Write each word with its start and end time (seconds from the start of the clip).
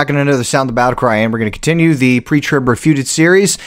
back 0.00 0.08
in 0.08 0.16
another 0.16 0.44
Sound 0.44 0.66
the 0.66 0.72
Battle 0.72 0.96
Cry, 0.96 1.16
and 1.16 1.30
we're 1.30 1.40
going 1.40 1.52
to 1.52 1.58
continue 1.58 1.92
the 1.92 2.20
pre-trib 2.20 2.66
refuted 2.66 3.06
series. 3.06 3.58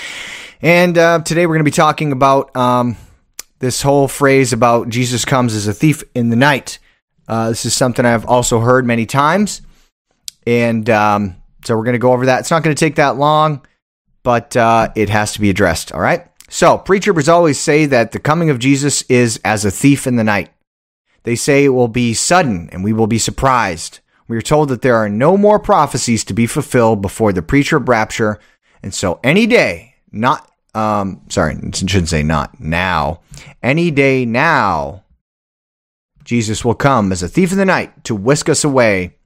And 0.64 0.98
uh, 0.98 1.22
today 1.22 1.46
we're 1.46 1.54
going 1.54 1.64
to 1.64 1.64
be 1.64 1.70
talking 1.70 2.12
about 2.12 2.56
um, 2.56 2.98
this 3.60 3.84
whole 3.84 4.08
phrase 4.08 4.52
about 4.52 4.90
Jesus 4.90 5.26
comes 5.26 5.54
as 5.54 5.68
a 5.68 5.74
thief 5.74 6.02
in 6.16 6.32
the 6.32 6.36
night. 6.36 6.80
Uh, 7.28 7.50
this 7.50 7.68
is 7.68 7.76
something 7.76 8.04
I've 8.04 8.26
also 8.26 8.62
heard 8.62 8.84
many 8.84 9.06
times, 9.06 9.62
and 10.48 10.90
um, 10.90 11.36
so 11.66 11.78
we're 11.78 11.84
going 11.84 11.94
to 11.94 12.00
go 12.00 12.14
over 12.14 12.26
that. 12.26 12.40
It's 12.40 12.50
not 12.50 12.64
going 12.64 12.76
to 12.76 12.80
take 12.80 12.96
that 12.96 13.18
long, 13.18 13.64
but 14.24 14.58
uh, 14.58 14.90
it 14.96 15.10
has 15.10 15.34
to 15.34 15.40
be 15.40 15.52
addressed. 15.52 15.92
All 15.92 16.02
right. 16.02 16.28
So 16.50 16.80
pre-tribbers 16.80 17.32
always 17.32 17.60
say 17.60 17.86
that 17.86 18.12
the 18.12 18.18
coming 18.18 18.50
of 18.50 18.58
Jesus 18.58 19.04
is 19.04 19.40
as 19.46 19.66
a 19.66 19.72
thief 19.72 20.08
in 20.08 20.16
the 20.16 20.24
night. 20.24 20.50
They 21.26 21.36
say 21.36 21.66
it 21.66 21.70
will 21.70 21.90
be 21.90 22.16
sudden, 22.16 22.72
and 22.72 22.84
we 22.84 22.92
will 22.92 23.06
be 23.06 23.20
surprised 23.20 24.00
we 24.28 24.38
are 24.38 24.42
told 24.42 24.70
that 24.70 24.82
there 24.82 24.96
are 24.96 25.10
no 25.10 25.38
more 25.38 25.60
prophecies 25.60 26.24
to 26.26 26.34
be 26.34 26.48
fulfilled 26.48 27.02
before 27.02 27.34
the 27.34 27.42
pre-trib 27.42 27.90
rapture. 27.90 28.40
And 28.82 28.94
so 28.94 29.20
any 29.24 29.46
day, 29.48 29.96
not, 30.12 30.50
um, 30.74 31.22
sorry, 31.30 31.56
shouldn't 31.74 32.10
say 32.10 32.24
not 32.24 32.60
now, 32.60 33.22
any 33.62 33.92
day 33.92 34.26
now, 34.26 35.04
Jesus 36.24 36.64
will 36.64 36.76
come 36.76 37.12
as 37.12 37.22
a 37.22 37.28
thief 37.28 37.52
in 37.52 37.58
the 37.58 37.66
night 37.66 38.04
to 38.06 38.16
whisk 38.16 38.48
us 38.48 38.64
away 38.64 39.18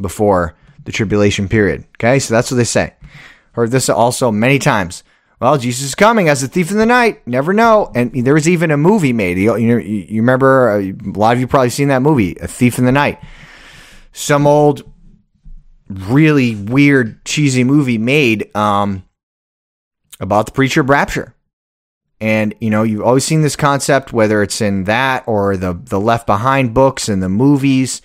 before 0.00 0.54
the 0.84 0.92
tribulation 0.92 1.48
period. 1.48 1.84
Okay, 1.96 2.18
so 2.18 2.34
that's 2.34 2.50
what 2.50 2.56
they 2.56 2.64
say. 2.64 2.94
Heard 3.52 3.70
this 3.70 3.88
also 3.88 4.30
many 4.30 4.58
times. 4.58 5.04
Well, 5.40 5.58
Jesus 5.58 5.86
is 5.86 5.94
coming 5.94 6.28
as 6.28 6.42
a 6.42 6.48
thief 6.48 6.70
in 6.70 6.76
the 6.76 6.86
night. 6.86 7.26
Never 7.26 7.52
know. 7.52 7.90
And 7.94 8.12
there 8.24 8.34
was 8.34 8.48
even 8.48 8.70
a 8.70 8.76
movie 8.76 9.12
made. 9.12 9.38
You, 9.38 9.56
you, 9.56 9.78
you 9.78 10.20
remember, 10.20 10.70
uh, 10.70 10.80
a 10.80 11.18
lot 11.18 11.34
of 11.34 11.40
you 11.40 11.48
probably 11.48 11.70
seen 11.70 11.88
that 11.88 12.02
movie, 12.02 12.36
A 12.40 12.46
Thief 12.46 12.78
in 12.78 12.84
the 12.84 12.92
Night 12.92 13.18
some 14.12 14.46
old 14.46 14.82
really 15.88 16.54
weird 16.54 17.24
cheesy 17.24 17.64
movie 17.64 17.98
made 17.98 18.54
um, 18.56 19.04
about 20.20 20.46
the 20.46 20.52
pre-trib 20.52 20.88
rapture. 20.88 21.34
And 22.20 22.54
you 22.60 22.70
know 22.70 22.84
you've 22.84 23.02
always 23.02 23.24
seen 23.24 23.42
this 23.42 23.56
concept 23.56 24.12
whether 24.12 24.44
it's 24.44 24.60
in 24.60 24.84
that 24.84 25.24
or 25.26 25.56
the 25.56 25.72
the 25.72 25.98
left 25.98 26.24
behind 26.24 26.72
books 26.72 27.08
and 27.08 27.20
the 27.20 27.28
movies 27.28 28.00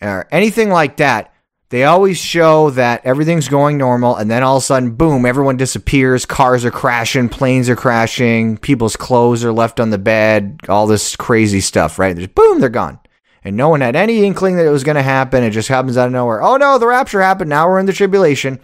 or 0.00 0.26
anything 0.32 0.70
like 0.70 0.96
that. 0.96 1.32
They 1.70 1.84
always 1.84 2.16
show 2.16 2.70
that 2.70 3.04
everything's 3.04 3.46
going 3.46 3.76
normal 3.78 4.16
and 4.16 4.28
then 4.28 4.42
all 4.42 4.56
of 4.56 4.62
a 4.62 4.66
sudden 4.66 4.96
boom 4.96 5.24
everyone 5.24 5.56
disappears 5.56 6.26
cars 6.26 6.64
are 6.64 6.72
crashing 6.72 7.28
planes 7.28 7.68
are 7.68 7.76
crashing 7.76 8.56
people's 8.56 8.96
clothes 8.96 9.44
are 9.44 9.52
left 9.52 9.78
on 9.78 9.90
the 9.90 9.98
bed 9.98 10.58
all 10.68 10.88
this 10.88 11.14
crazy 11.14 11.60
stuff 11.60 11.98
right? 11.98 12.16
There's, 12.16 12.26
boom 12.28 12.58
they're 12.58 12.70
gone 12.70 12.98
and 13.44 13.56
no 13.56 13.68
one 13.68 13.80
had 13.80 13.96
any 13.96 14.24
inkling 14.24 14.56
that 14.56 14.66
it 14.66 14.70
was 14.70 14.84
going 14.84 14.96
to 14.96 15.02
happen. 15.02 15.44
It 15.44 15.50
just 15.50 15.68
happens 15.68 15.96
out 15.96 16.06
of 16.06 16.12
nowhere. 16.12 16.42
Oh 16.42 16.56
no, 16.56 16.78
the 16.78 16.86
rapture 16.86 17.20
happened. 17.20 17.50
Now 17.50 17.68
we're 17.68 17.78
in 17.78 17.86
the 17.86 17.92
tribulation. 17.92 18.58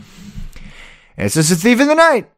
It's 1.17 1.35
just 1.35 1.53
a 1.53 1.57
thief 1.57 1.81
in 1.81 1.89
the 1.89 1.95
night. 1.95 2.31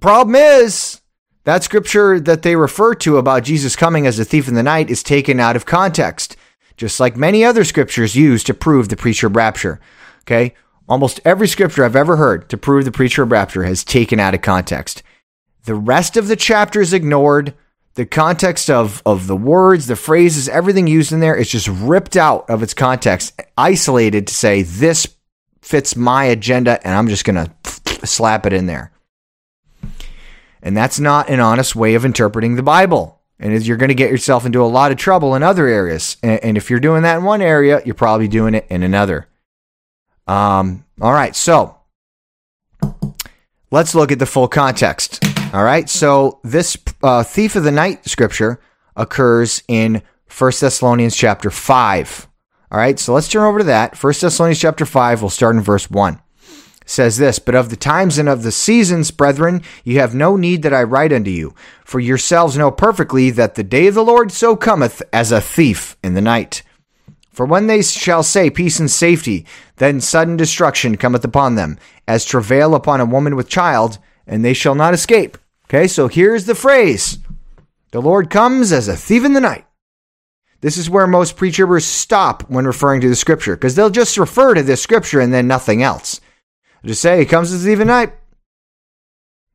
Problem 0.00 0.34
is, 0.34 1.00
that 1.44 1.62
scripture 1.62 2.18
that 2.20 2.42
they 2.42 2.56
refer 2.56 2.94
to 2.94 3.18
about 3.18 3.44
Jesus 3.44 3.76
coming 3.76 4.06
as 4.06 4.18
a 4.18 4.24
thief 4.24 4.48
in 4.48 4.54
the 4.54 4.62
night 4.62 4.90
is 4.90 5.02
taken 5.02 5.38
out 5.38 5.56
of 5.56 5.66
context, 5.66 6.36
just 6.76 6.98
like 6.98 7.16
many 7.16 7.44
other 7.44 7.64
scriptures 7.64 8.16
used 8.16 8.46
to 8.46 8.54
prove 8.54 8.88
the 8.88 8.96
pre-trib 8.96 9.36
rapture. 9.36 9.78
Okay? 10.22 10.54
Almost 10.88 11.20
every 11.24 11.46
scripture 11.46 11.84
I've 11.84 11.96
ever 11.96 12.16
heard 12.16 12.48
to 12.48 12.56
prove 12.56 12.86
the 12.86 12.92
pre-trib 12.92 13.30
rapture 13.30 13.64
has 13.64 13.84
taken 13.84 14.18
out 14.18 14.34
of 14.34 14.40
context. 14.40 15.02
The 15.64 15.74
rest 15.74 16.16
of 16.16 16.28
the 16.28 16.36
chapter 16.36 16.80
is 16.80 16.92
ignored 16.92 17.54
the 17.94 18.06
context 18.06 18.70
of 18.70 19.02
of 19.06 19.26
the 19.26 19.36
words, 19.36 19.86
the 19.86 19.96
phrases, 19.96 20.48
everything 20.48 20.86
used 20.86 21.12
in 21.12 21.20
there 21.20 21.36
is 21.36 21.48
just 21.48 21.68
ripped 21.68 22.16
out 22.16 22.48
of 22.50 22.62
its 22.62 22.74
context, 22.74 23.40
isolated 23.56 24.26
to 24.26 24.34
say 24.34 24.62
this 24.62 25.06
fits 25.62 25.96
my 25.96 26.24
agenda, 26.24 26.84
and 26.86 26.94
I'm 26.94 27.08
just 27.08 27.24
gonna 27.24 27.54
slap 28.04 28.46
it 28.46 28.52
in 28.52 28.66
there. 28.66 28.92
And 30.62 30.76
that's 30.76 30.98
not 30.98 31.28
an 31.28 31.40
honest 31.40 31.76
way 31.76 31.94
of 31.94 32.04
interpreting 32.04 32.56
the 32.56 32.62
Bible. 32.62 33.20
And 33.38 33.64
you're 33.66 33.76
going 33.76 33.88
to 33.88 33.94
get 33.94 34.10
yourself 34.10 34.46
into 34.46 34.62
a 34.62 34.66
lot 34.66 34.92
of 34.92 34.96
trouble 34.96 35.34
in 35.34 35.42
other 35.42 35.66
areas. 35.66 36.16
And 36.22 36.56
if 36.56 36.70
you're 36.70 36.80
doing 36.80 37.02
that 37.02 37.18
in 37.18 37.24
one 37.24 37.42
area, 37.42 37.82
you're 37.84 37.94
probably 37.94 38.28
doing 38.28 38.54
it 38.54 38.66
in 38.70 38.82
another. 38.82 39.28
Um, 40.26 40.84
all 41.00 41.12
right, 41.12 41.36
so 41.36 41.76
let's 43.70 43.94
look 43.94 44.10
at 44.10 44.18
the 44.18 44.26
full 44.26 44.48
context. 44.48 45.22
All 45.54 45.62
right. 45.62 45.88
So 45.88 46.40
this 46.42 46.76
uh, 47.00 47.22
thief 47.22 47.54
of 47.54 47.62
the 47.62 47.70
night 47.70 48.08
scripture 48.08 48.60
occurs 48.96 49.62
in 49.68 50.02
1 50.36 50.52
Thessalonians 50.60 51.14
chapter 51.14 51.48
5. 51.48 52.28
All 52.72 52.78
right. 52.78 52.98
So 52.98 53.14
let's 53.14 53.28
turn 53.28 53.44
over 53.44 53.58
to 53.60 53.64
that. 53.66 54.02
1 54.02 54.14
Thessalonians 54.20 54.58
chapter 54.58 54.84
5. 54.84 55.22
We'll 55.22 55.30
start 55.30 55.54
in 55.54 55.62
verse 55.62 55.88
1. 55.88 56.14
It 56.14 56.20
says 56.90 57.18
this, 57.18 57.38
but 57.38 57.54
of 57.54 57.70
the 57.70 57.76
times 57.76 58.18
and 58.18 58.28
of 58.28 58.42
the 58.42 58.50
seasons, 58.50 59.12
brethren, 59.12 59.62
you 59.84 60.00
have 60.00 60.12
no 60.12 60.34
need 60.34 60.64
that 60.64 60.74
I 60.74 60.82
write 60.82 61.12
unto 61.12 61.30
you, 61.30 61.54
for 61.84 62.00
yourselves 62.00 62.58
know 62.58 62.72
perfectly 62.72 63.30
that 63.30 63.54
the 63.54 63.62
day 63.62 63.86
of 63.86 63.94
the 63.94 64.04
Lord 64.04 64.32
so 64.32 64.56
cometh 64.56 65.02
as 65.12 65.30
a 65.30 65.40
thief 65.40 65.96
in 66.02 66.14
the 66.14 66.20
night. 66.20 66.64
For 67.30 67.46
when 67.46 67.68
they 67.68 67.80
shall 67.80 68.24
say 68.24 68.50
peace 68.50 68.80
and 68.80 68.90
safety, 68.90 69.46
then 69.76 70.00
sudden 70.00 70.36
destruction 70.36 70.96
cometh 70.96 71.24
upon 71.24 71.54
them, 71.54 71.78
as 72.08 72.24
travail 72.24 72.74
upon 72.74 73.00
a 73.00 73.06
woman 73.06 73.36
with 73.36 73.48
child, 73.48 73.98
and 74.26 74.44
they 74.44 74.52
shall 74.52 74.74
not 74.74 74.94
escape. 74.94 75.38
Okay, 75.74 75.88
so 75.88 76.06
here's 76.06 76.44
the 76.44 76.54
phrase 76.54 77.18
The 77.90 78.00
Lord 78.00 78.30
comes 78.30 78.70
as 78.70 78.86
a 78.86 78.96
thief 78.96 79.24
in 79.24 79.32
the 79.32 79.40
night. 79.40 79.66
This 80.60 80.76
is 80.76 80.88
where 80.88 81.08
most 81.08 81.36
pre-tribbers 81.36 81.82
stop 81.82 82.48
when 82.48 82.64
referring 82.64 83.00
to 83.00 83.08
the 83.08 83.16
scripture, 83.16 83.56
because 83.56 83.74
they'll 83.74 83.90
just 83.90 84.16
refer 84.16 84.54
to 84.54 84.62
this 84.62 84.80
scripture 84.80 85.18
and 85.18 85.34
then 85.34 85.48
nothing 85.48 85.82
else. 85.82 86.20
They'll 86.80 86.90
just 86.90 87.02
say, 87.02 87.18
He 87.18 87.26
comes 87.26 87.52
as 87.52 87.64
a 87.64 87.68
thief 87.68 87.80
in 87.80 87.88
the 87.88 87.92
night. 87.92 88.12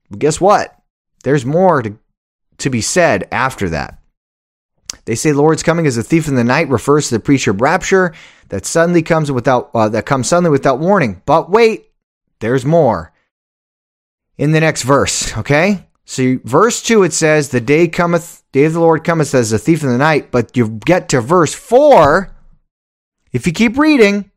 But 0.09 0.19
guess 0.19 0.41
what? 0.41 0.77
There's 1.23 1.45
more 1.45 1.81
to, 1.83 1.97
to 2.57 2.69
be 2.69 2.81
said 2.81 3.25
after 3.31 3.69
that. 3.69 4.01
They 5.05 5.15
say 5.15 5.31
Lord's 5.31 5.63
coming 5.63 5.87
as 5.87 5.95
a 5.95 6.03
thief 6.03 6.27
in 6.27 6.35
the 6.35 6.43
night 6.43 6.67
refers 6.67 7.07
to 7.07 7.15
the 7.15 7.21
pre-trib 7.21 7.61
rapture 7.61 8.13
that 8.49 8.65
suddenly 8.65 9.03
comes 9.03 9.31
without 9.31 9.69
uh, 9.73 9.87
that 9.87 10.05
comes 10.05 10.27
suddenly 10.27 10.51
without 10.51 10.79
warning. 10.79 11.21
But 11.25 11.49
wait, 11.49 11.91
there's 12.41 12.65
more. 12.65 13.13
In 14.37 14.51
the 14.51 14.59
next 14.59 14.83
verse, 14.83 15.37
okay? 15.37 15.85
So, 16.09 16.39
verse 16.43 16.81
2, 16.81 17.03
it 17.03 17.13
says, 17.13 17.49
The 17.49 17.61
day 17.61 17.87
cometh, 17.87 18.41
day 18.51 18.65
of 18.65 18.73
the 18.73 18.79
Lord 18.79 19.03
cometh 19.03 19.35
as 19.35 19.51
a 19.51 19.59
thief 19.59 19.83
in 19.83 19.89
the 19.89 19.97
night. 19.99 20.31
But 20.31 20.57
you 20.57 20.79
get 20.83 21.07
to 21.09 21.21
verse 21.21 21.53
4, 21.53 22.35
if 23.31 23.45
you 23.45 23.53
keep 23.53 23.77
reading, 23.77 24.31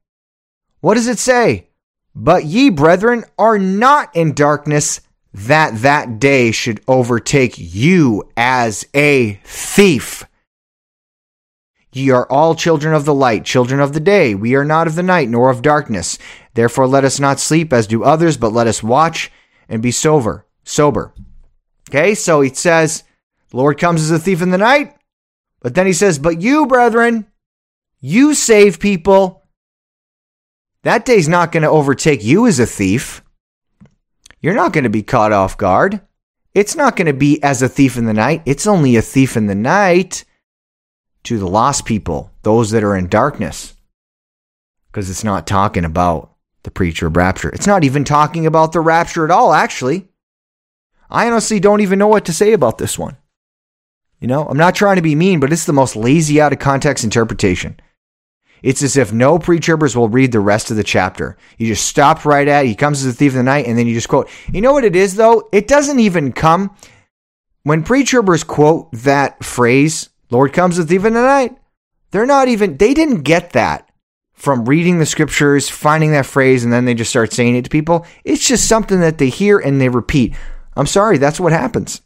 what 0.80 0.96
does 0.96 1.08
it 1.08 1.18
say? 1.18 1.68
But 2.14 2.44
ye, 2.44 2.68
brethren, 2.68 3.24
are 3.38 3.58
not 3.58 4.14
in 4.14 4.34
darkness, 4.34 5.00
that 5.32 5.78
that 5.78 6.18
day 6.18 6.50
should 6.50 6.82
overtake 6.86 7.54
you 7.56 8.28
as 8.36 8.84
a 8.94 9.40
thief. 9.42 10.24
Ye 11.90 12.10
are 12.10 12.30
all 12.30 12.54
children 12.54 12.92
of 12.92 13.06
the 13.06 13.14
light, 13.14 13.46
children 13.46 13.80
of 13.80 13.94
the 13.94 14.00
day. 14.00 14.34
We 14.34 14.56
are 14.56 14.64
not 14.66 14.88
of 14.88 14.94
the 14.94 15.02
night, 15.02 15.30
nor 15.30 15.48
of 15.48 15.62
darkness. 15.62 16.18
Therefore, 16.52 16.86
let 16.86 17.04
us 17.04 17.18
not 17.18 17.40
sleep 17.40 17.72
as 17.72 17.86
do 17.86 18.04
others, 18.04 18.36
but 18.36 18.52
let 18.52 18.66
us 18.66 18.82
watch 18.82 19.32
and 19.70 19.80
be 19.80 19.90
sober. 19.90 20.44
Sober. 20.64 21.14
Okay, 21.92 22.14
so 22.14 22.40
he 22.40 22.48
says, 22.48 23.04
Lord 23.52 23.78
comes 23.78 24.00
as 24.00 24.10
a 24.10 24.18
thief 24.18 24.40
in 24.40 24.48
the 24.48 24.56
night. 24.56 24.96
But 25.60 25.74
then 25.74 25.84
he 25.84 25.92
says, 25.92 26.18
But 26.18 26.40
you, 26.40 26.66
brethren, 26.66 27.26
you 28.00 28.32
save 28.32 28.80
people. 28.80 29.42
That 30.84 31.04
day's 31.04 31.28
not 31.28 31.52
going 31.52 31.64
to 31.64 31.68
overtake 31.68 32.24
you 32.24 32.46
as 32.46 32.58
a 32.58 32.64
thief. 32.64 33.22
You're 34.40 34.54
not 34.54 34.72
going 34.72 34.84
to 34.84 34.90
be 34.90 35.02
caught 35.02 35.32
off 35.32 35.58
guard. 35.58 36.00
It's 36.54 36.74
not 36.74 36.96
going 36.96 37.08
to 37.08 37.12
be 37.12 37.42
as 37.42 37.60
a 37.60 37.68
thief 37.68 37.98
in 37.98 38.06
the 38.06 38.14
night. 38.14 38.40
It's 38.46 38.66
only 38.66 38.96
a 38.96 39.02
thief 39.02 39.36
in 39.36 39.46
the 39.46 39.54
night 39.54 40.24
to 41.24 41.38
the 41.38 41.46
lost 41.46 41.84
people, 41.84 42.30
those 42.42 42.70
that 42.70 42.82
are 42.82 42.96
in 42.96 43.08
darkness. 43.08 43.74
Because 44.90 45.10
it's 45.10 45.24
not 45.24 45.46
talking 45.46 45.84
about 45.84 46.32
the 46.62 46.70
preacher 46.70 47.08
of 47.08 47.18
rapture. 47.18 47.50
It's 47.50 47.66
not 47.66 47.84
even 47.84 48.04
talking 48.04 48.46
about 48.46 48.72
the 48.72 48.80
rapture 48.80 49.26
at 49.26 49.30
all, 49.30 49.52
actually. 49.52 50.08
I 51.12 51.26
honestly 51.26 51.60
don't 51.60 51.82
even 51.82 51.98
know 51.98 52.08
what 52.08 52.24
to 52.24 52.32
say 52.32 52.54
about 52.54 52.78
this 52.78 52.98
one. 52.98 53.18
You 54.18 54.28
know, 54.28 54.46
I'm 54.46 54.56
not 54.56 54.74
trying 54.74 54.96
to 54.96 55.02
be 55.02 55.14
mean, 55.14 55.40
but 55.40 55.52
it's 55.52 55.66
the 55.66 55.72
most 55.72 55.94
lazy 55.94 56.40
out 56.40 56.52
of 56.52 56.58
context 56.58 57.04
interpretation. 57.04 57.78
It's 58.62 58.82
as 58.82 58.96
if 58.96 59.12
no 59.12 59.38
pre-tribbers 59.38 59.94
will 59.94 60.08
read 60.08 60.32
the 60.32 60.40
rest 60.40 60.70
of 60.70 60.76
the 60.76 60.84
chapter. 60.84 61.36
You 61.58 61.66
just 61.66 61.86
stop 61.86 62.24
right 62.24 62.46
at 62.48 62.64
he 62.64 62.74
comes 62.74 63.04
as 63.04 63.12
a 63.12 63.16
thief 63.16 63.32
of 63.32 63.36
the 63.36 63.42
night, 63.42 63.66
and 63.66 63.76
then 63.76 63.86
you 63.86 63.94
just 63.94 64.08
quote. 64.08 64.30
You 64.52 64.60
know 64.60 64.72
what 64.72 64.84
it 64.84 64.96
is 64.96 65.16
though? 65.16 65.48
It 65.52 65.68
doesn't 65.68 66.00
even 66.00 66.32
come 66.32 66.74
when 67.64 67.82
pre-tribbers 67.82 68.46
quote 68.46 68.90
that 68.92 69.44
phrase, 69.44 70.08
"Lord 70.30 70.52
comes 70.52 70.78
as 70.78 70.84
a 70.86 70.88
thief 70.88 71.04
in 71.04 71.14
the 71.14 71.22
night." 71.22 71.56
They're 72.12 72.24
not 72.24 72.48
even. 72.48 72.76
They 72.76 72.94
didn't 72.94 73.22
get 73.22 73.52
that 73.52 73.88
from 74.32 74.64
reading 74.66 74.98
the 74.98 75.06
scriptures, 75.06 75.68
finding 75.68 76.12
that 76.12 76.26
phrase, 76.26 76.62
and 76.62 76.72
then 76.72 76.84
they 76.84 76.94
just 76.94 77.10
start 77.10 77.32
saying 77.32 77.56
it 77.56 77.64
to 77.64 77.70
people. 77.70 78.06
It's 78.24 78.46
just 78.46 78.68
something 78.68 79.00
that 79.00 79.18
they 79.18 79.28
hear 79.28 79.58
and 79.58 79.80
they 79.80 79.88
repeat. 79.88 80.34
I'm 80.76 80.86
sorry, 80.86 81.18
that's 81.18 81.40
what 81.40 81.52
happens. 81.52 82.00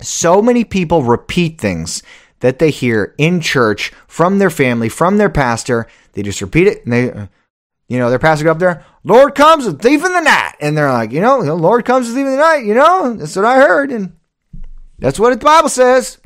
So 0.00 0.40
many 0.42 0.64
people 0.64 1.02
repeat 1.02 1.60
things 1.60 2.02
that 2.40 2.58
they 2.58 2.70
hear 2.70 3.14
in 3.18 3.40
church 3.40 3.92
from 4.06 4.38
their 4.38 4.50
family, 4.50 4.88
from 4.88 5.16
their 5.16 5.30
pastor. 5.30 5.86
They 6.12 6.22
just 6.22 6.40
repeat 6.40 6.68
it 6.68 6.84
and 6.84 6.92
they, 6.92 7.28
You 7.88 7.98
know, 7.98 8.10
they're 8.10 8.18
passing 8.18 8.48
up 8.48 8.58
there. 8.58 8.84
Lord 9.02 9.34
comes 9.34 9.66
a 9.66 9.72
thief 9.72 10.04
in 10.04 10.12
the 10.12 10.20
night, 10.20 10.54
and 10.60 10.76
they're 10.76 10.92
like, 10.92 11.10
you 11.10 11.20
know, 11.20 11.38
Lord 11.38 11.84
comes 11.86 12.10
a 12.10 12.12
thief 12.12 12.26
in 12.26 12.32
the 12.32 12.36
night. 12.36 12.64
You 12.66 12.74
know, 12.74 13.14
that's 13.14 13.34
what 13.34 13.46
I 13.46 13.56
heard, 13.56 13.90
and 13.90 14.16
that's 14.98 15.18
what 15.18 15.30
the 15.38 15.44
Bible 15.44 15.70
says. 15.70 16.18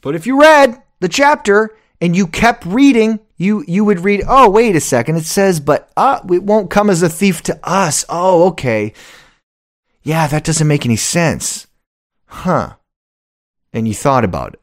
But 0.00 0.16
if 0.16 0.26
you 0.26 0.40
read 0.40 0.82
the 1.00 1.08
chapter 1.08 1.76
and 2.00 2.16
you 2.16 2.26
kept 2.26 2.66
reading, 2.66 3.20
you 3.36 3.64
you 3.68 3.84
would 3.84 4.00
read, 4.00 4.24
oh, 4.26 4.50
wait 4.50 4.74
a 4.74 4.80
second, 4.80 5.16
it 5.16 5.24
says, 5.24 5.60
but 5.60 5.90
uh, 5.96 6.20
it 6.32 6.42
won't 6.42 6.70
come 6.70 6.90
as 6.90 7.02
a 7.02 7.08
thief 7.08 7.42
to 7.44 7.58
us. 7.62 8.04
Oh, 8.08 8.48
okay. 8.48 8.94
Yeah, 10.08 10.26
that 10.28 10.42
doesn't 10.42 10.66
make 10.66 10.86
any 10.86 10.96
sense. 10.96 11.66
Huh. 12.24 12.76
And 13.74 13.86
you 13.86 13.92
thought 13.92 14.24
about 14.24 14.54
it. 14.54 14.60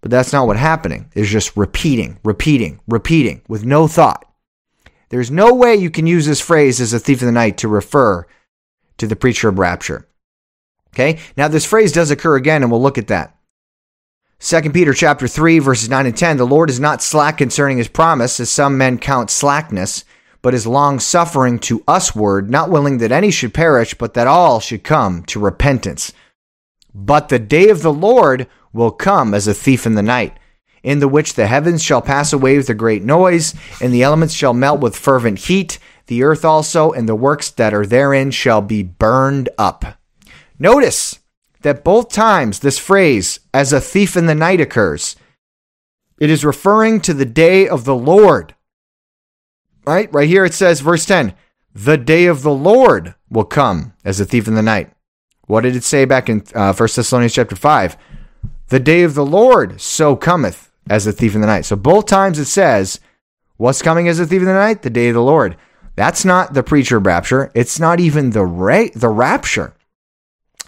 But 0.00 0.10
that's 0.10 0.32
not 0.32 0.48
what's 0.48 0.58
happening. 0.58 1.08
It's 1.14 1.30
just 1.30 1.56
repeating, 1.56 2.18
repeating, 2.24 2.80
repeating 2.88 3.42
with 3.46 3.64
no 3.64 3.86
thought. 3.86 4.28
There's 5.08 5.30
no 5.30 5.54
way 5.54 5.76
you 5.76 5.88
can 5.88 6.08
use 6.08 6.26
this 6.26 6.40
phrase 6.40 6.80
as 6.80 6.92
a 6.92 6.98
thief 6.98 7.22
of 7.22 7.26
the 7.26 7.32
night 7.32 7.58
to 7.58 7.68
refer 7.68 8.26
to 8.98 9.06
the 9.06 9.14
preacher 9.14 9.48
of 9.48 9.60
rapture. 9.60 10.08
Okay? 10.92 11.20
Now 11.36 11.46
this 11.46 11.64
phrase 11.64 11.92
does 11.92 12.10
occur 12.10 12.34
again 12.34 12.64
and 12.64 12.72
we'll 12.72 12.82
look 12.82 12.98
at 12.98 13.06
that. 13.06 13.38
2 14.40 14.72
Peter 14.72 14.92
chapter 14.92 15.28
3 15.28 15.60
verses 15.60 15.88
9 15.88 16.06
and 16.06 16.16
10 16.16 16.38
The 16.38 16.44
Lord 16.44 16.70
is 16.70 16.80
not 16.80 17.04
slack 17.04 17.38
concerning 17.38 17.78
his 17.78 17.86
promise 17.86 18.40
as 18.40 18.50
some 18.50 18.76
men 18.76 18.98
count 18.98 19.30
slackness 19.30 20.04
but 20.42 20.54
is 20.54 20.66
long 20.66 21.00
suffering 21.00 21.58
to 21.58 21.82
usward 21.88 22.50
not 22.50 22.70
willing 22.70 22.98
that 22.98 23.12
any 23.12 23.30
should 23.30 23.54
perish 23.54 23.94
but 23.94 24.14
that 24.14 24.26
all 24.26 24.60
should 24.60 24.84
come 24.84 25.22
to 25.24 25.40
repentance. 25.40 26.12
But 26.94 27.28
the 27.28 27.38
day 27.38 27.68
of 27.68 27.82
the 27.82 27.92
Lord 27.92 28.46
will 28.72 28.90
come 28.90 29.34
as 29.34 29.46
a 29.46 29.54
thief 29.54 29.86
in 29.86 29.94
the 29.94 30.02
night 30.02 30.38
in 30.86 31.00
the 31.00 31.08
which 31.08 31.34
the 31.34 31.48
heavens 31.48 31.82
shall 31.82 32.00
pass 32.00 32.32
away 32.32 32.56
with 32.56 32.70
a 32.70 32.74
great 32.74 33.02
noise, 33.02 33.56
and 33.80 33.92
the 33.92 34.04
elements 34.04 34.32
shall 34.32 34.54
melt 34.54 34.80
with 34.80 34.96
fervent 34.96 35.40
heat. 35.40 35.80
The 36.06 36.22
earth 36.22 36.44
also 36.44 36.92
and 36.92 37.08
the 37.08 37.16
works 37.16 37.50
that 37.50 37.74
are 37.74 37.84
therein 37.84 38.30
shall 38.30 38.62
be 38.62 38.84
burned 38.84 39.48
up. 39.58 39.98
Notice 40.60 41.18
that 41.62 41.82
both 41.82 42.12
times 42.12 42.60
this 42.60 42.78
phrase, 42.78 43.40
as 43.52 43.72
a 43.72 43.80
thief 43.80 44.16
in 44.16 44.26
the 44.26 44.34
night, 44.36 44.60
occurs. 44.60 45.16
It 46.20 46.30
is 46.30 46.44
referring 46.44 47.00
to 47.00 47.12
the 47.12 47.24
day 47.24 47.66
of 47.66 47.84
the 47.84 47.96
Lord. 47.96 48.54
Right? 49.86 50.12
Right 50.12 50.28
here 50.28 50.44
it 50.44 50.54
says, 50.54 50.80
verse 50.80 51.06
10, 51.06 51.34
the 51.74 51.96
day 51.96 52.26
of 52.26 52.42
the 52.42 52.52
Lord 52.52 53.14
will 53.30 53.44
come 53.44 53.92
as 54.04 54.18
a 54.18 54.24
thief 54.24 54.48
in 54.48 54.54
the 54.54 54.62
night. 54.62 54.90
What 55.46 55.60
did 55.60 55.76
it 55.76 55.84
say 55.84 56.04
back 56.04 56.28
in 56.28 56.42
uh, 56.54 56.72
1 56.72 56.88
Thessalonians 56.94 57.34
chapter 57.34 57.54
5? 57.54 57.96
The 58.68 58.80
day 58.80 59.02
of 59.02 59.14
the 59.14 59.24
Lord 59.24 59.80
so 59.80 60.16
cometh 60.16 60.72
as 60.90 61.06
a 61.06 61.12
thief 61.12 61.34
in 61.34 61.40
the 61.40 61.46
night. 61.46 61.64
So 61.64 61.76
both 61.76 62.06
times 62.06 62.38
it 62.38 62.46
says, 62.46 63.00
What's 63.58 63.80
coming 63.80 64.08
as 64.08 64.20
a 64.20 64.26
thief 64.26 64.40
in 64.40 64.46
the 64.46 64.52
night? 64.52 64.82
The 64.82 64.90
day 64.90 65.08
of 65.08 65.14
the 65.14 65.22
Lord. 65.22 65.56
That's 65.94 66.24
not 66.24 66.52
the 66.52 66.62
pre-trib 66.62 67.06
rapture. 67.06 67.50
It's 67.54 67.80
not 67.80 68.00
even 68.00 68.30
the 68.30 68.44
ra- 68.44 68.88
the 68.94 69.08
rapture. 69.08 69.74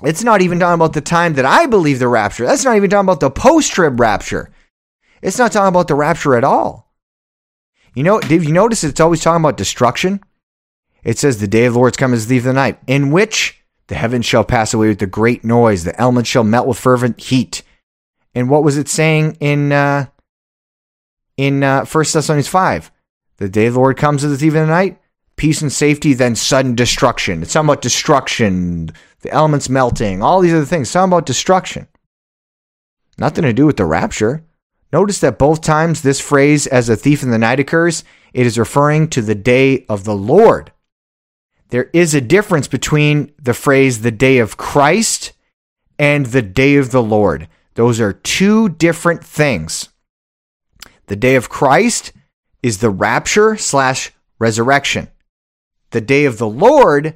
It's 0.03 0.25
not 0.25 0.41
even 0.41 0.59
talking 0.59 0.75
about 0.75 0.95
the 0.95 1.01
time 1.01 1.35
that 1.35 1.45
I 1.45 1.67
believe 1.67 1.99
the 1.99 2.09
rapture. 2.09 2.47
That's 2.47 2.65
not 2.65 2.77
even 2.77 2.89
talking 2.89 3.05
about 3.05 3.21
the 3.21 3.31
post 3.31 3.73
trib 3.73 4.01
rapture. 4.01 4.51
It's 5.21 5.39
not 5.39 5.53
talking 5.53 5.69
about 5.69 5.89
the 5.89 5.97
rapture 5.97 6.35
at 6.37 6.45
all. 6.45 6.88
You 7.99 8.05
know, 8.05 8.21
did 8.21 8.45
you 8.45 8.53
notice 8.53 8.85
it's 8.85 9.01
always 9.01 9.21
talking 9.21 9.43
about 9.43 9.57
destruction? 9.57 10.21
It 11.03 11.19
says 11.19 11.41
the 11.41 11.49
day 11.49 11.65
of 11.65 11.73
the 11.73 11.81
Lord 11.81 11.95
is 11.95 11.97
coming 11.97 12.15
as 12.15 12.29
the 12.29 12.37
thief 12.37 12.45
in 12.45 12.51
the 12.51 12.53
night, 12.53 12.79
in 12.87 13.11
which 13.11 13.61
the 13.89 13.97
heavens 13.97 14.25
shall 14.25 14.45
pass 14.45 14.73
away 14.73 14.87
with 14.87 15.03
a 15.03 15.07
great 15.09 15.43
noise, 15.43 15.83
the 15.83 16.01
elements 16.01 16.31
shall 16.31 16.45
melt 16.45 16.69
with 16.69 16.79
fervent 16.79 17.21
heat, 17.21 17.65
and 18.37 18.49
what 18.49 18.63
was 18.63 18.79
it 18.79 18.87
saying 18.89 19.37
in 19.41 19.73
uh, 19.73 20.07
in 21.37 21.65
uh, 21.65 21.87
1 21.87 22.05
Thessalonians 22.13 22.47
5? 22.47 22.93
The 23.39 23.49
day 23.49 23.67
of 23.67 23.75
the 23.75 23.81
Lord 23.81 23.97
comes 23.97 24.23
as 24.23 24.31
the 24.31 24.39
thief 24.39 24.55
in 24.55 24.61
the 24.61 24.67
night, 24.69 25.01
peace 25.35 25.61
and 25.61 25.73
safety, 25.73 26.15
then 26.15 26.37
sudden 26.37 26.77
destruction. 26.77 27.43
It's 27.43 27.53
talking 27.53 27.69
about 27.69 27.83
destruction, 27.83 28.93
the 29.23 29.33
elements 29.33 29.69
melting, 29.69 30.23
all 30.23 30.41
these 30.41 30.55
other 30.55 30.65
things. 30.65 30.87
It's 30.87 30.93
talking 30.93 31.13
about 31.13 31.27
destruction. 31.27 31.89
Nothing 33.19 33.43
to 33.43 33.53
do 33.53 33.67
with 33.67 33.77
the 33.77 33.87
rapture. 33.87 34.45
Notice 34.93 35.21
that 35.21 35.39
both 35.39 35.61
times 35.61 36.03
this 36.03 36.21
phrase, 36.21 36.67
as 36.67 36.89
a 36.89 36.97
thief 36.97 37.23
in 37.23 37.31
the 37.31 37.39
night, 37.39 37.61
occurs, 37.61 38.05
it 38.33 38.47
is 38.47 38.59
referring 38.59 39.09
to 39.09 39.23
the 39.23 39.35
day 39.35 39.85
of 39.87 40.05
the 40.05 40.15
Lord. 40.15 40.73
There 41.71 41.91
is 41.93 42.15
a 42.15 42.21
difference 42.21 42.69
between 42.69 43.33
the 43.39 43.55
phrase 43.55 44.01
the 44.01 44.11
day 44.11 44.39
of 44.39 44.57
Christ 44.57 45.33
and 45.99 46.27
the 46.27 46.43
day 46.43 46.77
of 46.77 46.91
the 46.91 47.03
Lord. 47.03 47.49
Those 47.75 48.01
are 48.01 48.13
two 48.13 48.71
different 48.71 49.23
things. 49.23 49.91
The 51.07 51.17
day 51.17 51.37
of 51.37 51.49
Christ 51.49 52.13
is 52.63 52.79
the 52.79 52.91
rapture 52.91 53.57
slash 53.57 54.13
resurrection. 54.39 55.09
The 55.91 56.01
day 56.01 56.25
of 56.25 56.39
the 56.39 56.49
Lord 56.49 57.15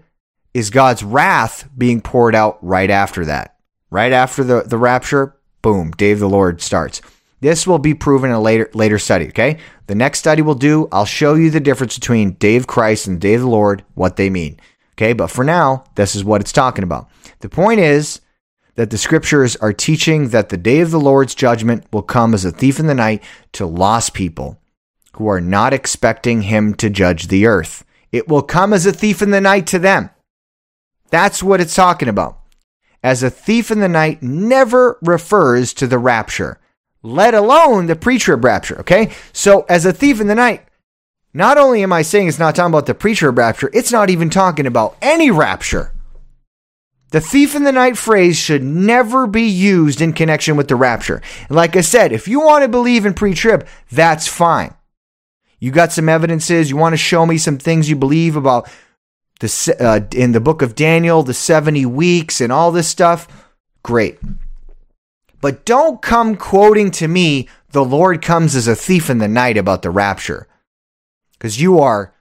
is 0.54 0.70
God's 0.70 1.02
wrath 1.02 1.68
being 1.76 2.00
poured 2.00 2.34
out 2.34 2.58
right 2.62 2.90
after 2.90 3.24
that. 3.24 3.56
Right 3.90 4.12
after 4.12 4.44
the, 4.44 4.62
the 4.62 4.78
rapture, 4.78 5.36
boom, 5.62 5.90
day 5.92 6.12
of 6.12 6.18
the 6.18 6.28
Lord 6.28 6.60
starts. 6.60 7.00
This 7.42 7.66
will 7.66 7.80
be 7.80 7.92
proven 7.92 8.30
in 8.30 8.36
a 8.36 8.40
later 8.40 8.70
later 8.72 9.00
study, 9.00 9.26
okay? 9.28 9.58
The 9.88 9.96
next 9.96 10.20
study 10.20 10.42
we'll 10.42 10.54
do, 10.54 10.88
I'll 10.92 11.04
show 11.04 11.34
you 11.34 11.50
the 11.50 11.58
difference 11.58 11.98
between 11.98 12.34
day 12.34 12.54
of 12.54 12.68
Christ 12.68 13.08
and 13.08 13.20
day 13.20 13.34
of 13.34 13.40
the 13.40 13.48
Lord, 13.48 13.84
what 13.94 14.14
they 14.14 14.30
mean. 14.30 14.60
Okay, 14.94 15.12
but 15.12 15.26
for 15.26 15.42
now, 15.42 15.84
this 15.96 16.14
is 16.14 16.24
what 16.24 16.40
it's 16.40 16.52
talking 16.52 16.84
about. 16.84 17.10
The 17.40 17.48
point 17.48 17.80
is, 17.80 18.20
that 18.74 18.90
the 18.90 18.96
scriptures 18.96 19.56
are 19.56 19.72
teaching 19.72 20.28
that 20.28 20.48
the 20.48 20.56
day 20.56 20.80
of 20.80 20.90
the 20.90 21.00
Lord's 21.00 21.34
judgment 21.34 21.84
will 21.92 22.02
come 22.02 22.32
as 22.32 22.44
a 22.44 22.52
thief 22.52 22.78
in 22.78 22.86
the 22.86 22.94
night 22.94 23.22
to 23.52 23.66
lost 23.66 24.14
people 24.14 24.60
who 25.14 25.26
are 25.28 25.40
not 25.40 25.74
expecting 25.74 26.42
him 26.42 26.74
to 26.74 26.88
judge 26.88 27.26
the 27.26 27.46
earth. 27.46 27.84
It 28.12 28.28
will 28.28 28.42
come 28.42 28.72
as 28.72 28.86
a 28.86 28.92
thief 28.92 29.20
in 29.20 29.30
the 29.30 29.40
night 29.40 29.66
to 29.68 29.78
them. 29.78 30.10
That's 31.10 31.42
what 31.42 31.60
it's 31.60 31.74
talking 31.74 32.08
about. 32.08 32.38
As 33.02 33.22
a 33.22 33.30
thief 33.30 33.70
in 33.70 33.80
the 33.80 33.88
night 33.88 34.22
never 34.22 34.98
refers 35.02 35.74
to 35.74 35.86
the 35.86 35.98
rapture, 35.98 36.58
let 37.02 37.34
alone 37.34 37.86
the 37.86 37.96
pre 37.96 38.18
trib 38.18 38.44
rapture. 38.44 38.80
Okay? 38.80 39.12
So, 39.32 39.62
as 39.68 39.84
a 39.84 39.92
thief 39.92 40.20
in 40.20 40.26
the 40.26 40.34
night, 40.34 40.64
not 41.34 41.58
only 41.58 41.82
am 41.82 41.92
I 41.92 42.02
saying 42.02 42.28
it's 42.28 42.38
not 42.38 42.54
talking 42.54 42.72
about 42.72 42.86
the 42.86 42.94
pre 42.94 43.14
trib 43.14 43.38
rapture, 43.38 43.70
it's 43.72 43.92
not 43.92 44.10
even 44.10 44.30
talking 44.30 44.66
about 44.66 44.96
any 45.02 45.30
rapture. 45.30 45.92
The 47.10 47.20
thief 47.20 47.54
in 47.54 47.64
the 47.64 47.72
night 47.72 47.98
phrase 47.98 48.38
should 48.38 48.62
never 48.62 49.26
be 49.26 49.42
used 49.42 50.00
in 50.00 50.14
connection 50.14 50.56
with 50.56 50.68
the 50.68 50.76
rapture. 50.76 51.20
And 51.48 51.56
like 51.56 51.76
I 51.76 51.82
said, 51.82 52.10
if 52.10 52.26
you 52.26 52.40
want 52.40 52.62
to 52.62 52.68
believe 52.68 53.04
in 53.04 53.14
pre 53.14 53.34
trib, 53.34 53.66
that's 53.90 54.26
fine. 54.26 54.74
You 55.58 55.70
got 55.70 55.92
some 55.92 56.08
evidences, 56.08 56.70
you 56.70 56.76
want 56.76 56.94
to 56.94 56.96
show 56.96 57.24
me 57.24 57.38
some 57.38 57.58
things 57.58 57.88
you 57.88 57.96
believe 57.96 58.34
about 58.34 58.68
the, 59.40 59.76
uh, 59.78 60.00
in 60.16 60.32
the 60.32 60.40
book 60.40 60.62
of 60.62 60.74
Daniel, 60.74 61.22
the 61.22 61.34
70 61.34 61.86
weeks, 61.86 62.40
and 62.40 62.52
all 62.52 62.72
this 62.72 62.88
stuff, 62.88 63.28
great. 63.82 64.18
But 65.42 65.66
don't 65.66 66.00
come 66.00 66.36
quoting 66.36 66.92
to 66.92 67.08
me, 67.08 67.48
the 67.72 67.84
Lord 67.84 68.22
comes 68.22 68.54
as 68.54 68.68
a 68.68 68.76
thief 68.76 69.10
in 69.10 69.18
the 69.18 69.28
night 69.28 69.58
about 69.58 69.82
the 69.82 69.90
rapture. 69.90 70.46
Because 71.32 71.60
you 71.60 71.80
are 71.80 72.14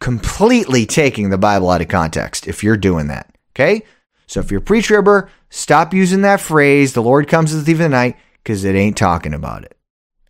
completely 0.00 0.84
taking 0.84 1.30
the 1.30 1.38
Bible 1.38 1.70
out 1.70 1.80
of 1.80 1.88
context 1.88 2.48
if 2.48 2.64
you're 2.64 2.76
doing 2.76 3.06
that. 3.06 3.32
Okay? 3.54 3.84
So 4.26 4.40
if 4.40 4.50
you're 4.50 4.60
pre-tribber, 4.60 5.30
stop 5.50 5.94
using 5.94 6.22
that 6.22 6.40
phrase, 6.40 6.92
the 6.92 7.02
Lord 7.02 7.28
comes 7.28 7.54
as 7.54 7.62
a 7.62 7.64
thief 7.64 7.76
in 7.76 7.82
the 7.82 7.88
night, 7.90 8.16
because 8.42 8.64
it 8.64 8.74
ain't 8.74 8.96
talking 8.96 9.34
about 9.34 9.62
it. 9.62 9.76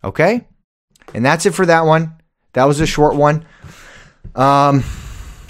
Okay? 0.03 0.47
And 1.15 1.25
that's 1.25 1.47
it 1.47 1.55
for 1.55 1.65
that 1.65 1.85
one. 1.85 2.13
That 2.53 2.65
was 2.65 2.79
a 2.79 2.85
short 2.85 3.15
one. 3.15 3.43
Um, 4.35 4.83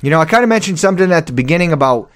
you 0.01 0.09
know, 0.09 0.21
I 0.21 0.25
kind 0.25 0.43
of 0.43 0.49
mentioned 0.49 0.79
something 0.79 1.11
at 1.11 1.27
the 1.27 1.33
beginning 1.33 1.73
about 1.73 2.09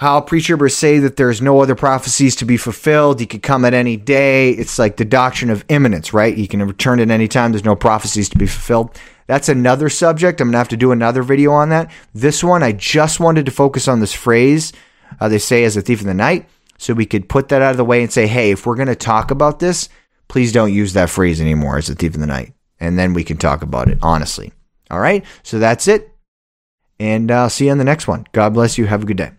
how 0.00 0.18
pre-tribbers 0.18 0.72
say 0.72 0.98
that 0.98 1.16
there's 1.16 1.42
no 1.42 1.60
other 1.60 1.74
prophecies 1.74 2.34
to 2.36 2.46
be 2.46 2.56
fulfilled. 2.56 3.20
He 3.20 3.26
could 3.26 3.42
come 3.42 3.66
at 3.66 3.74
any 3.74 3.98
day. 3.98 4.52
It's 4.52 4.78
like 4.78 4.96
the 4.96 5.04
doctrine 5.04 5.50
of 5.50 5.62
imminence, 5.68 6.14
right? 6.14 6.34
He 6.34 6.46
can 6.46 6.62
return 6.62 7.00
at 7.00 7.10
any 7.10 7.28
time. 7.28 7.52
There's 7.52 7.66
no 7.66 7.76
prophecies 7.76 8.30
to 8.30 8.38
be 8.38 8.46
fulfilled. 8.46 8.98
That's 9.26 9.50
another 9.50 9.90
subject. 9.90 10.40
I'm 10.40 10.46
going 10.46 10.52
to 10.52 10.58
have 10.58 10.68
to 10.68 10.78
do 10.78 10.92
another 10.92 11.22
video 11.22 11.52
on 11.52 11.68
that. 11.68 11.90
This 12.14 12.42
one, 12.42 12.62
I 12.62 12.72
just 12.72 13.20
wanted 13.20 13.44
to 13.44 13.52
focus 13.52 13.88
on 13.88 14.00
this 14.00 14.14
phrase 14.14 14.72
uh, 15.20 15.28
they 15.28 15.38
say 15.38 15.64
as 15.64 15.76
a 15.76 15.82
thief 15.82 16.00
in 16.00 16.06
the 16.06 16.14
night. 16.14 16.48
So 16.78 16.94
we 16.94 17.04
could 17.04 17.28
put 17.28 17.50
that 17.50 17.60
out 17.60 17.72
of 17.72 17.76
the 17.76 17.84
way 17.84 18.02
and 18.02 18.10
say, 18.10 18.26
hey, 18.26 18.52
if 18.52 18.64
we're 18.64 18.76
going 18.76 18.88
to 18.88 18.96
talk 18.96 19.30
about 19.30 19.58
this, 19.58 19.90
please 20.28 20.50
don't 20.50 20.72
use 20.72 20.94
that 20.94 21.10
phrase 21.10 21.42
anymore 21.42 21.76
as 21.76 21.90
a 21.90 21.94
thief 21.94 22.14
in 22.14 22.22
the 22.22 22.26
night. 22.26 22.54
And 22.78 22.98
then 22.98 23.12
we 23.12 23.22
can 23.22 23.36
talk 23.36 23.60
about 23.62 23.88
it 23.88 23.98
honestly. 24.00 24.54
All 24.90 25.00
right. 25.00 25.26
So 25.42 25.58
that's 25.58 25.88
it. 25.88 26.10
And 26.98 27.30
I'll 27.30 27.46
uh, 27.46 27.48
see 27.50 27.66
you 27.66 27.72
on 27.72 27.78
the 27.78 27.84
next 27.84 28.08
one. 28.08 28.26
God 28.32 28.54
bless 28.54 28.78
you. 28.78 28.86
Have 28.86 29.02
a 29.02 29.06
good 29.06 29.18
day. 29.18 29.32